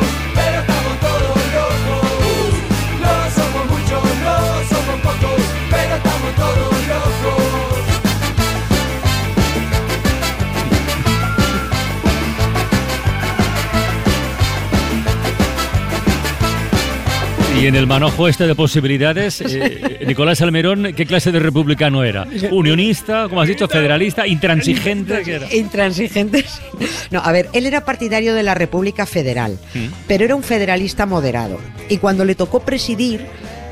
Y 17.61 17.67
en 17.67 17.75
el 17.75 17.85
manojo 17.85 18.27
este 18.27 18.47
de 18.47 18.55
posibilidades, 18.55 19.39
eh, 19.47 19.99
Nicolás 20.07 20.41
Almerón, 20.41 20.93
¿qué 20.97 21.05
clase 21.05 21.31
de 21.31 21.37
republicano 21.37 22.03
era? 22.03 22.25
¿Unionista, 22.49 23.29
como 23.29 23.39
has 23.39 23.49
dicho, 23.49 23.67
federalista, 23.67 24.25
intransigente? 24.25 25.21
¿Qué 25.21 25.33
era? 25.35 25.53
Intransigentes. 25.53 26.59
No, 27.11 27.19
a 27.19 27.31
ver, 27.33 27.49
él 27.51 27.65
era 27.65 27.83
partidario 27.83 28.33
de 28.33 28.41
la 28.41 28.55
República 28.55 29.05
Federal, 29.05 29.59
pero 30.07 30.23
era 30.23 30.33
un 30.33 30.43
federalista 30.43 31.05
moderado. 31.05 31.59
Y 31.89 31.97
cuando 31.97 32.23
le 32.23 32.35
tocó 32.35 32.61
presidir, 32.61 33.25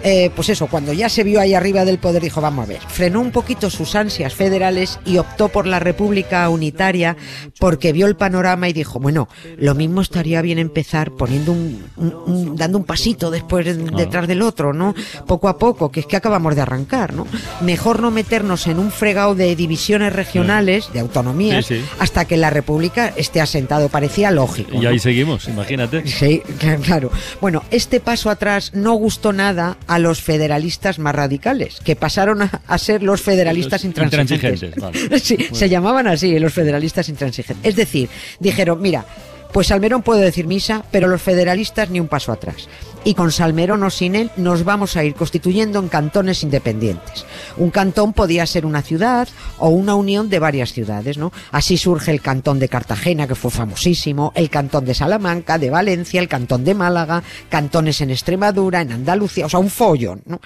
eh, 0.04 0.32
pues 0.36 0.50
eso, 0.50 0.68
cuando 0.68 0.94
ya 0.94 1.10
se 1.10 1.24
vio 1.24 1.40
ahí 1.40 1.54
arriba 1.54 1.86
del 1.86 1.98
poder, 2.00 2.22
dijo, 2.22 2.42
vamos 2.42 2.66
a 2.66 2.70
ver, 2.70 2.80
frenó 2.88 3.22
un 3.22 3.32
poquito 3.32 3.70
sus 3.70 3.96
ansias 3.96 4.34
federales 4.34 5.00
y 5.06 5.18
optó 5.18 5.50
por 5.50 5.66
la 5.68 5.80
República 5.80 6.48
Unitaria 6.50 7.16
porque 7.60 7.92
vio 7.94 8.08
el 8.08 8.16
panorama 8.16 8.70
y 8.70 8.74
dijo, 8.74 9.00
bueno, 9.00 9.28
lo 9.58 9.76
mismo 9.76 10.02
estaría 10.02 10.42
bien 10.42 10.60
empezar 10.60 11.12
poniendo 11.12 11.52
un, 11.52 11.84
un- 11.98 12.16
un- 12.26 12.56
dando 12.56 12.78
un 12.78 12.84
pasito 12.84 13.32
después 13.32 13.66
de- 13.66 13.76
detrás 13.76 14.28
del 14.28 14.42
otro, 14.42 14.74
¿no? 14.74 14.94
Poco 15.28 15.48
a 15.50 15.58
poco, 15.58 15.92
que 15.92 16.00
es 16.02 16.06
que 16.06 16.16
acabamos 16.16 16.56
de 16.56 16.62
arrancar, 16.62 17.14
¿no? 17.14 17.28
Mejor 17.62 18.02
no 18.02 18.12
meternos 18.12 18.68
en 18.68 18.80
un 18.80 18.92
fregado 18.92 19.36
de 19.36 19.56
divisiones 19.56 20.14
regionales, 20.14 20.92
de 20.94 21.00
autonomías, 21.00 21.66
Sí, 21.66 21.80
sí. 21.80 21.86
hasta 22.00 22.26
que 22.26 22.38
la 22.38 22.50
República 22.50 23.14
esté 23.16 23.42
asentado. 23.42 23.90
Parecía 23.90 24.32
lógico. 24.32 24.76
Y 24.76 24.80
¿no? 24.80 24.90
ahí 24.90 25.00
seguimos, 25.00 25.48
imagínate. 25.48 26.06
Sí, 26.08 26.42
claro. 26.84 27.12
Bueno, 27.42 27.64
este 27.72 28.00
paso 28.00 28.30
atrás 28.30 28.72
no 28.74 28.94
gustó 28.94 29.34
nada 29.34 29.78
a 29.90 30.00
los 30.00 30.22
federalistas 30.22 31.00
más 31.00 31.14
radicales, 31.16 31.80
que 31.84 31.96
pasaron 31.96 32.44
a, 32.44 32.62
a 32.68 32.78
ser 32.78 33.04
los 33.04 33.22
federalistas 33.22 33.84
Los 33.84 33.86
intransigentes. 33.86 34.62
intransigentes, 34.64 34.82
vale. 35.10 35.20
Sí, 35.20 35.38
se 35.52 35.68
llamaban 35.68 36.08
así, 36.08 36.38
los 36.40 36.54
federalistas 36.54 37.10
intransigentes. 37.10 37.68
Es 37.68 37.76
decir, 37.76 38.08
dijeron, 38.40 38.82
mira, 38.82 39.04
pues 39.52 39.66
Salmerón 39.68 40.04
puede 40.04 40.22
decir 40.24 40.46
misa, 40.46 40.84
pero 40.92 41.08
los 41.08 41.22
federalistas 41.22 41.90
ni 41.90 42.00
un 42.00 42.08
paso 42.08 42.32
atrás. 42.32 42.70
Y 43.06 43.14
con 43.14 43.32
Salmerón 43.32 43.84
o 43.84 43.90
sin 43.90 44.16
él 44.16 44.30
nos 44.36 44.66
vamos 44.66 44.98
a 44.98 45.04
ir 45.04 45.16
constituyendo 45.16 45.80
en 45.80 45.88
cantones 45.88 46.44
independientes. 46.44 47.26
Un 47.58 47.72
cantón 47.72 48.14
podía 48.14 48.46
ser 48.46 48.66
una 48.66 48.82
ciudad 48.82 49.28
o 49.58 49.70
una 49.70 49.96
unión 49.96 50.30
de 50.30 50.40
varias 50.40 50.74
ciudades, 50.74 51.18
¿no? 51.18 51.32
Así 51.52 51.78
surge 51.78 52.12
el 52.12 52.22
cantón 52.22 52.60
de 52.60 52.68
Cartagena, 52.68 53.28
que 53.28 53.36
fue 53.36 53.52
famosísimo, 53.52 54.34
el 54.36 54.50
cantón 54.50 54.86
de 54.86 54.94
Salamanca, 54.94 55.58
de 55.58 55.70
Valencia, 55.70 56.20
el 56.20 56.28
cantón 56.28 56.64
de 56.64 56.76
Málaga, 56.76 57.24
cantones 57.50 58.02
en 58.02 58.12
Extremadura, 58.12 58.82
en 58.82 58.92
Andalucía, 58.92 59.46
o 59.46 59.50
sea, 59.50 59.60
un 59.60 59.70
follón, 59.70 60.22
¿no? 60.26 60.42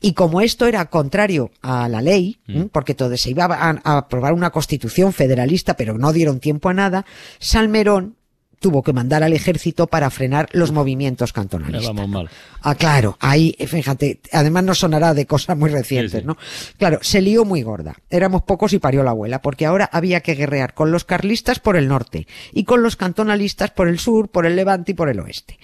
Y 0.00 0.12
como 0.14 0.40
esto 0.40 0.66
era 0.66 0.84
contrario 0.86 1.50
a 1.62 1.88
la 1.88 2.02
ley, 2.02 2.38
¿m? 2.48 2.68
porque 2.72 2.94
todo 2.94 3.16
se 3.16 3.30
iba 3.30 3.44
a, 3.44 3.80
a 3.84 3.98
aprobar 3.98 4.32
una 4.32 4.50
constitución 4.50 5.12
federalista, 5.12 5.74
pero 5.74 5.96
no 5.96 6.12
dieron 6.12 6.40
tiempo 6.40 6.68
a 6.68 6.74
nada, 6.74 7.06
Salmerón 7.38 8.16
tuvo 8.62 8.82
que 8.82 8.94
mandar 8.94 9.22
al 9.22 9.34
ejército 9.34 9.86
para 9.86 10.08
frenar 10.08 10.48
los 10.52 10.72
movimientos 10.72 11.34
vamos 11.34 12.08
mal. 12.08 12.30
Ah, 12.62 12.74
claro, 12.74 13.18
ahí, 13.20 13.54
fíjate, 13.66 14.20
además 14.32 14.64
no 14.64 14.74
sonará 14.74 15.12
de 15.12 15.26
cosas 15.26 15.58
muy 15.58 15.68
recientes, 15.68 16.12
Sí, 16.12 16.18
sí. 16.20 16.24
¿no? 16.24 16.38
Claro, 16.78 17.00
se 17.02 17.20
lió 17.20 17.44
muy 17.44 17.62
gorda. 17.62 17.94
Éramos 18.08 18.42
pocos 18.42 18.72
y 18.72 18.78
parió 18.78 19.02
la 19.02 19.10
abuela, 19.10 19.42
porque 19.42 19.66
ahora 19.66 19.90
había 19.92 20.20
que 20.20 20.34
guerrear 20.34 20.72
con 20.72 20.90
los 20.90 21.04
carlistas 21.04 21.58
por 21.58 21.76
el 21.76 21.88
norte 21.88 22.26
y 22.52 22.64
con 22.64 22.82
los 22.82 22.96
cantonalistas 22.96 23.70
por 23.72 23.88
el 23.88 23.98
sur, 23.98 24.28
por 24.28 24.46
el 24.46 24.56
levante 24.56 24.92
y 24.92 24.94
por 24.94 25.08
el 25.10 25.20
oeste. 25.20 25.58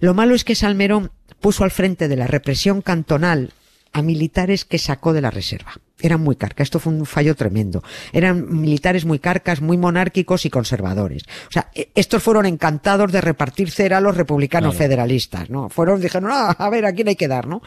Lo 0.00 0.14
malo 0.14 0.34
es 0.34 0.44
que 0.44 0.54
Salmerón 0.54 1.10
puso 1.40 1.64
al 1.64 1.72
frente 1.72 2.08
de 2.08 2.16
la 2.16 2.26
represión 2.26 2.80
cantonal 2.80 3.52
a 3.92 4.02
militares 4.02 4.64
que 4.64 4.78
sacó 4.78 5.12
de 5.12 5.20
la 5.20 5.30
reserva. 5.30 5.72
Eran 6.00 6.20
muy 6.22 6.34
carcas, 6.36 6.64
esto 6.66 6.80
fue 6.80 6.92
un 6.92 7.06
fallo 7.06 7.34
tremendo. 7.36 7.82
Eran 8.12 8.60
militares 8.60 9.04
muy 9.04 9.20
carcas, 9.20 9.60
muy 9.62 9.76
monárquicos 9.78 10.44
y 10.44 10.50
conservadores. 10.50 11.22
O 11.48 11.52
sea, 11.52 11.68
e- 11.74 11.88
estos 11.94 12.22
fueron 12.22 12.46
encantados 12.46 13.12
de 13.12 13.20
repartir 13.20 13.70
cera 13.70 13.98
a 13.98 14.00
los 14.00 14.16
republicanos 14.16 14.74
Claro. 14.74 14.84
federalistas, 14.84 15.50
¿no? 15.50 15.68
Fueron, 15.68 16.00
dijeron, 16.00 16.30
ah, 16.32 16.50
a 16.58 16.68
ver, 16.68 16.84
¿a 16.84 16.92
quién 16.92 17.08
hay 17.08 17.16
que 17.16 17.28
dar, 17.28 17.46
no? 17.46 17.62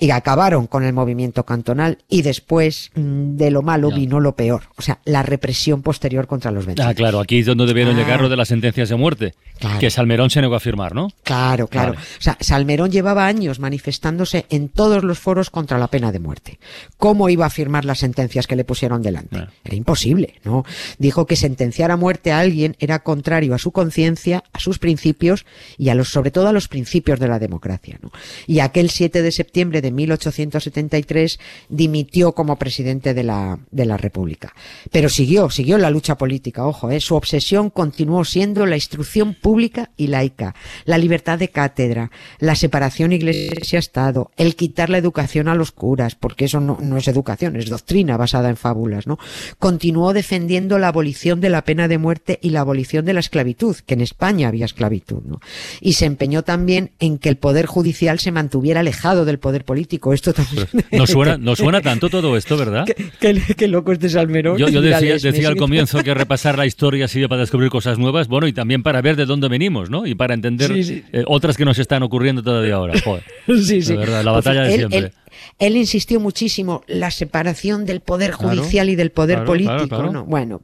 Y 0.00 0.10
acabaron 0.10 0.66
con 0.66 0.82
el 0.82 0.92
movimiento 0.92 1.44
cantonal 1.46 1.98
y 2.08 2.22
después 2.22 2.90
mm, 2.96 3.36
de 3.36 3.50
lo 3.52 3.62
malo 3.62 3.90
Ya. 3.90 3.96
vino 3.96 4.18
lo 4.20 4.34
peor. 4.34 4.62
O 4.76 4.82
sea, 4.82 4.98
la 5.04 5.22
represión 5.22 5.82
posterior 5.82 6.26
contra 6.26 6.50
los 6.50 6.66
vencidos. 6.66 6.90
Ah, 6.90 6.94
claro, 6.94 7.20
aquí 7.20 7.38
es 7.38 7.46
donde 7.46 7.66
debieron 7.66 7.94
Ah. 7.94 7.98
llegar 8.00 8.20
lo 8.20 8.28
de 8.28 8.36
las 8.36 8.48
sentencias 8.48 8.88
de 8.88 8.96
muerte. 8.96 9.34
Claro. 9.60 9.78
Que 9.78 9.90
Salmerón 9.90 10.30
se 10.30 10.40
negó 10.40 10.54
a 10.56 10.60
firmar, 10.60 10.94
¿no? 10.94 11.08
Claro, 11.22 11.68
claro. 11.68 11.92
Vale. 11.94 12.04
O 12.18 12.20
sea, 12.22 12.36
Salmerón 12.40 12.90
llevaba 12.90 13.26
años 13.26 13.60
manifestándose 13.60 14.46
en 14.50 14.68
todos 14.70 15.04
los 15.04 15.18
foros 15.18 15.50
contra 15.50 15.78
la 15.78 15.86
pena 15.86 16.10
de 16.12 16.18
muerte. 16.18 16.58
¿Cómo 16.96 17.28
iba 17.28 17.46
a 17.46 17.50
firmar 17.50 17.59
las 17.68 17.98
sentencias 17.98 18.46
que 18.46 18.56
le 18.56 18.64
pusieron 18.64 19.02
delante? 19.02 19.36
Era 19.64 19.76
imposible, 19.76 20.34
¿no? 20.44 20.64
Dijo 20.98 21.26
que 21.26 21.36
sentenciar 21.36 21.90
a 21.90 21.96
muerte 21.96 22.32
a 22.32 22.40
alguien 22.40 22.76
era 22.78 23.00
contrario 23.00 23.54
a 23.54 23.58
su 23.58 23.72
conciencia, 23.72 24.44
a 24.52 24.60
sus 24.60 24.78
principios 24.78 25.44
y 25.78 25.88
a 25.88 25.94
los, 25.94 26.08
sobre 26.08 26.30
todo 26.30 26.48
a 26.48 26.52
los 26.52 26.68
principios 26.68 27.18
de 27.18 27.28
la 27.28 27.38
democracia, 27.38 27.98
¿no? 28.02 28.10
Y 28.46 28.60
aquel 28.60 28.90
7 28.90 29.22
de 29.22 29.32
septiembre 29.32 29.80
de 29.82 29.90
1873 29.90 31.38
dimitió 31.68 32.32
como 32.32 32.56
presidente 32.56 33.14
de 33.14 33.22
la, 33.22 33.58
de 33.70 33.84
la 33.86 33.96
República. 33.96 34.54
Pero 34.90 35.08
siguió, 35.08 35.50
siguió 35.50 35.78
la 35.78 35.90
lucha 35.90 36.16
política, 36.16 36.66
ojo, 36.66 36.90
¿eh? 36.90 37.00
Su 37.00 37.14
obsesión 37.16 37.70
continuó 37.70 38.24
siendo 38.24 38.66
la 38.66 38.76
instrucción 38.76 39.34
pública 39.34 39.90
y 39.96 40.08
laica, 40.08 40.54
la 40.84 40.98
libertad 40.98 41.38
de 41.38 41.48
cátedra, 41.48 42.10
la 42.38 42.54
separación 42.54 43.12
iglesia-estado, 43.12 44.30
el 44.36 44.56
quitar 44.56 44.90
la 44.90 44.98
educación 44.98 45.48
a 45.48 45.54
los 45.54 45.72
curas, 45.72 46.14
porque 46.14 46.44
eso 46.46 46.60
no, 46.60 46.78
no 46.80 46.96
es 46.96 47.08
educación, 47.08 47.49
es 47.56 47.68
doctrina 47.68 48.16
basada 48.16 48.48
en 48.50 48.56
fábulas, 48.56 49.06
¿no? 49.06 49.18
Continuó 49.58 50.12
defendiendo 50.12 50.78
la 50.78 50.88
abolición 50.88 51.40
de 51.40 51.50
la 51.50 51.64
pena 51.64 51.88
de 51.88 51.98
muerte 51.98 52.38
y 52.42 52.50
la 52.50 52.60
abolición 52.60 53.04
de 53.04 53.12
la 53.14 53.20
esclavitud, 53.20 53.76
que 53.86 53.94
en 53.94 54.00
España 54.00 54.48
había 54.48 54.64
esclavitud, 54.64 55.22
¿no? 55.24 55.40
Y 55.80 55.94
se 55.94 56.06
empeñó 56.06 56.42
también 56.42 56.92
en 56.98 57.18
que 57.18 57.28
el 57.28 57.36
poder 57.36 57.66
judicial 57.66 58.18
se 58.18 58.32
mantuviera 58.32 58.80
alejado 58.80 59.24
del 59.24 59.38
poder 59.38 59.64
político. 59.64 60.12
Esto 60.12 60.32
también. 60.32 60.66
No 60.92 61.06
suena, 61.08 61.36
no 61.38 61.56
suena 61.56 61.80
tanto 61.80 62.08
todo 62.10 62.36
esto, 62.36 62.56
¿verdad? 62.56 62.84
qué, 62.86 62.94
qué- 63.20 63.54
qué 63.56 63.68
loco 63.68 63.92
este 63.92 64.08
Salmerón. 64.08 64.56
Yo, 64.58 64.68
yo 64.68 64.80
decía, 64.80 65.48
al 65.48 65.56
comienzo 65.56 66.02
que 66.02 66.14
repasar 66.14 66.56
la 66.58 66.66
historia 66.66 67.08
sirve 67.08 67.28
para 67.28 67.40
descubrir 67.42 67.70
cosas 67.70 67.98
nuevas, 67.98 68.28
bueno, 68.28 68.46
y 68.46 68.52
también 68.52 68.82
para 68.82 69.00
ver 69.02 69.16
de 69.16 69.26
dónde 69.26 69.48
venimos, 69.48 69.90
¿no? 69.90 70.06
Y 70.06 70.14
para 70.14 70.34
entender 70.34 70.72
Sí, 70.72 70.84
sí. 70.84 71.04
eh, 71.12 71.24
otras 71.26 71.56
que 71.56 71.64
nos 71.64 71.78
están 71.78 72.02
ocurriendo 72.02 72.42
todavía 72.42 72.74
ahora. 72.74 72.94
Joder. 73.02 73.24
Sí, 73.70 73.82
sí. 73.82 73.94
Verdad, 73.96 74.24
la 74.24 74.32
Pues 74.32 74.44
batalla 74.44 74.62
de 74.62 74.68
él- 74.74 74.76
siempre. 74.76 74.98
Él, 74.98 75.12
él 75.58 75.76
insistió 75.76 76.20
muchísimo 76.20 76.82
la 76.86 77.10
separación 77.10 77.84
del 77.86 78.00
poder 78.00 78.32
Claro, 78.36 78.56
judicial 78.60 78.88
y 78.90 78.96
del 78.96 79.10
poder 79.10 79.36
claro, 79.38 79.46
político. 79.46 79.74
claro, 79.88 79.88
claro. 79.88 80.12
¿no? 80.12 80.24
Bueno, 80.24 80.60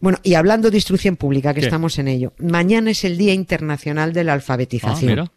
bueno, 0.00 0.18
y 0.22 0.34
hablando 0.34 0.70
de 0.70 0.76
instrucción 0.78 1.16
pública, 1.16 1.52
que 1.54 1.60
¿Qué? 1.60 1.66
estamos 1.66 1.98
en 1.98 2.08
ello, 2.08 2.32
mañana 2.38 2.90
es 2.90 3.04
el 3.04 3.16
Día 3.18 3.32
Internacional 3.34 4.12
de 4.12 4.24
la 4.24 4.32
Ah, 4.32 4.34
Alfabetización. 4.36 5.30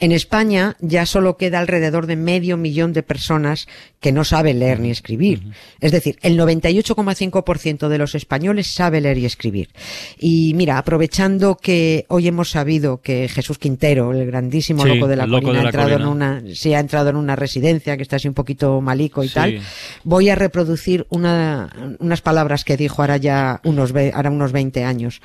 En 0.00 0.12
España 0.12 0.76
ya 0.78 1.06
solo 1.06 1.36
queda 1.36 1.58
alrededor 1.58 2.06
de 2.06 2.14
medio 2.14 2.56
millón 2.56 2.92
de 2.92 3.02
personas 3.02 3.66
que 3.98 4.12
no 4.12 4.22
saben 4.22 4.60
leer 4.60 4.78
ni 4.78 4.90
escribir. 4.92 5.42
Es 5.80 5.90
decir, 5.90 6.18
el 6.22 6.38
98,5% 6.38 7.88
de 7.88 7.98
los 7.98 8.14
españoles 8.14 8.68
sabe 8.68 9.00
leer 9.00 9.18
y 9.18 9.24
escribir. 9.24 9.70
Y 10.16 10.52
mira, 10.54 10.78
aprovechando 10.78 11.56
que 11.56 12.06
hoy 12.08 12.28
hemos 12.28 12.50
sabido 12.50 13.00
que 13.00 13.28
Jesús 13.28 13.58
Quintero, 13.58 14.12
el 14.12 14.24
grandísimo 14.26 14.84
Sí, 14.84 14.88
loco 14.90 15.08
de 15.08 15.16
la 15.16 15.26
loco 15.26 15.46
colina, 15.46 15.58
de 15.58 15.62
la 15.64 15.68
ha 15.68 15.82
entrado 15.82 16.02
en 16.02 16.06
una, 16.08 16.42
sí, 16.54 16.74
ha 16.74 16.80
entrado 16.80 17.10
en 17.10 17.16
una 17.16 17.34
residencia 17.34 17.96
que 17.96 18.02
está 18.04 18.16
así 18.16 18.28
un 18.28 18.34
poquito 18.34 18.80
malico 18.80 19.24
y 19.24 19.28
Sí. 19.28 19.34
tal, 19.34 19.60
voy 20.04 20.28
a 20.28 20.36
reproducir 20.36 21.06
una, 21.10 21.96
unas 21.98 22.20
palabras 22.20 22.64
que 22.64 22.76
dijo 22.76 23.02
ahora 23.02 23.16
ya 23.16 23.60
unos, 23.64 23.92
ahora 24.14 24.30
unos 24.30 24.52
20 24.52 24.84
años. 24.84 25.20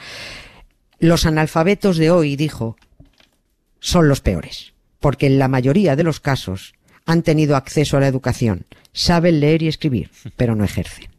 Los 0.99 1.25
analfabetos 1.25 1.97
de 1.97 2.09
hoy, 2.11 2.35
dijo, 2.35 2.75
son 3.83 4.07
los 4.07 4.21
peores, 4.21 4.73
porque 5.01 5.27
en 5.27 5.37
la 5.39 5.49
mayoría 5.49 5.95
de 5.97 6.03
los 6.03 6.21
casos 6.21 6.73
han 7.05 7.21
tenido 7.21 7.57
acceso 7.57 7.97
a 7.97 7.99
la 7.99 8.07
educación, 8.07 8.65
saben 8.93 9.41
leer 9.41 9.61
y 9.61 9.67
escribir, 9.67 10.09
pero 10.37 10.55
no 10.55 10.63
ejercen. 10.63 11.09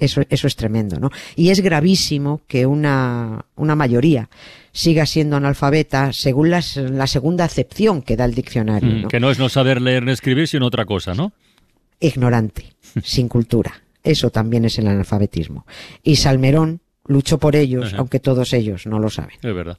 Eso, 0.00 0.22
eso 0.30 0.48
es 0.48 0.56
tremendo, 0.56 0.98
¿no? 0.98 1.10
Y 1.36 1.50
es 1.50 1.60
gravísimo 1.60 2.40
que 2.48 2.66
una, 2.66 3.44
una 3.54 3.76
mayoría 3.76 4.28
siga 4.72 5.06
siendo 5.06 5.36
analfabeta 5.36 6.12
según 6.12 6.50
las- 6.50 6.76
la 6.76 7.06
segunda 7.06 7.44
acepción 7.44 8.02
que 8.02 8.16
da 8.16 8.24
el 8.24 8.34
diccionario, 8.34 8.90
Mm, 8.90 9.02
¿no? 9.02 9.08
Que 9.08 9.20
no 9.20 9.30
es 9.30 9.38
no 9.38 9.48
saber 9.48 9.80
leer 9.80 10.02
ni 10.02 10.10
escribir, 10.10 10.48
sino 10.48 10.66
otra 10.66 10.84
cosa, 10.86 11.14
¿no? 11.14 11.32
ignorante, 12.00 12.72
sin 13.04 13.28
cultura. 13.28 13.80
Eso 14.02 14.30
también 14.30 14.64
es 14.64 14.76
el 14.78 14.88
analfabetismo. 14.88 15.66
Y 16.02 16.16
Salmerón 16.16 16.80
luchó 17.06 17.38
por 17.38 17.54
ellos, 17.54 17.88
Ajá. 17.88 17.98
aunque 17.98 18.18
todos 18.18 18.52
ellos 18.54 18.86
no 18.86 18.98
lo 18.98 19.08
saben. 19.10 19.36
Es 19.40 19.54
verdad. 19.54 19.78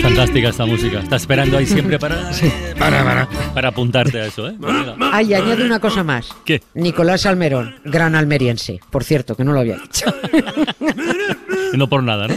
Fantástica 0.00 0.48
esta 0.48 0.64
música. 0.66 1.00
Está 1.00 1.16
esperando 1.16 1.58
ahí 1.58 1.66
siempre 1.66 1.98
para, 1.98 2.30
para, 2.78 3.04
para, 3.04 3.28
para 3.54 3.68
apuntarte 3.68 4.20
a 4.20 4.26
eso, 4.26 4.48
¿eh? 4.48 4.54
Venga. 4.58 4.96
Ay, 5.12 5.34
añade 5.34 5.64
una 5.64 5.78
cosa 5.80 6.02
más. 6.02 6.28
¿Qué? 6.44 6.62
Nicolás 6.74 7.22
Salmerón, 7.22 7.76
gran 7.84 8.14
almeriense. 8.14 8.80
Por 8.90 9.04
cierto, 9.04 9.36
que 9.36 9.44
no 9.44 9.52
lo 9.52 9.60
había 9.60 9.76
dicho. 9.76 10.06
Y 11.72 11.76
no 11.76 11.88
por 11.88 12.02
nada, 12.02 12.28
¿no? 12.28 12.34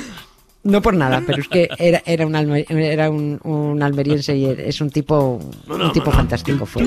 No 0.64 0.82
por 0.82 0.96
nada, 0.96 1.22
pero 1.26 1.42
es 1.42 1.48
que 1.48 1.70
era, 1.78 2.02
era, 2.08 2.26
un, 2.26 2.34
alme- 2.34 2.66
era 2.70 3.12
un, 3.12 3.40
un 3.44 3.84
almeriense 3.84 4.36
y 4.36 4.46
es 4.46 4.82
un 4.82 4.90
tipo, 4.90 5.40
un 5.68 5.92
tipo 5.94 6.12
fantástico 6.12 6.66
fue. 6.66 6.84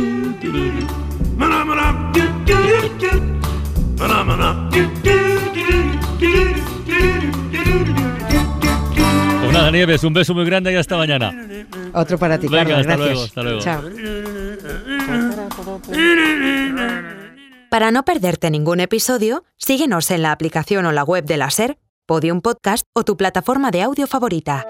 Nieves, 9.79 10.03
un 10.03 10.13
beso 10.13 10.35
muy 10.35 10.45
grande 10.45 10.73
y 10.73 10.77
hasta 10.77 10.97
mañana. 10.97 11.33
Otro 11.95 12.19
para 12.19 12.37
ti, 12.37 12.49
Venga, 12.49 12.83
Carlos. 12.85 12.87
hasta 12.87 12.97
Gracias. 12.97 13.09
luego, 13.11 13.25
hasta 13.25 13.43
luego. 13.43 13.61
Chao. 13.61 13.83
Para 17.71 17.91
no 17.93 18.05
perderte 18.05 18.51
ningún 18.51 18.81
episodio, 18.81 19.45
síguenos 19.57 20.11
en 20.11 20.23
la 20.23 20.33
aplicación 20.33 20.85
o 20.87 20.93
la 20.93 21.05
web 21.05 21.25
de 21.25 21.37
la 21.37 21.51
SER, 21.51 21.79
Podium 22.07 22.41
Podcast 22.41 22.87
o 22.93 23.05
tu 23.05 23.17
plataforma 23.17 23.71
de 23.71 23.83
audio 23.83 24.09
favorita. 24.09 24.65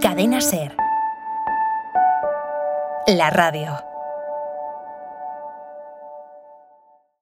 Cadena 0.00 0.40
SER. 0.40 0.74
La 3.08 3.28
radio. 3.28 3.78